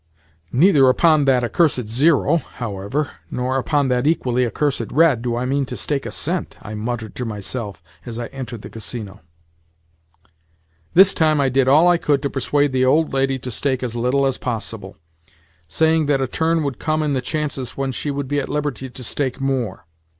[0.51, 5.63] "Neither upon that accursed zero, however, nor upon that equally accursed red do I mean
[5.67, 9.19] to stake a cent," I muttered to myself as I entered the Casino.
[10.95, 13.95] This time I did all I could to persuade the old lady to stake as
[13.95, 18.39] little as possible—saying that a turn would come in the chances when she would be
[18.39, 19.85] at liberty to stake more.